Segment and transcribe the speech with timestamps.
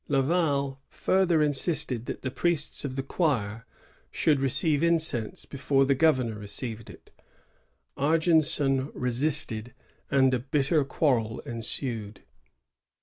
[0.07, 3.67] Laval further insisted that the priests of the choir
[4.09, 7.11] should receive incense before the governor received it.
[7.95, 9.75] Argenson resisted,
[10.09, 12.23] and a bitter quarrel ensued.